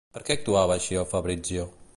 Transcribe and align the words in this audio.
Per 0.13 0.21
què 0.29 0.37
actuava 0.39 0.77
així 0.81 0.99
el 1.05 1.09
Fabrizio? 1.13 1.73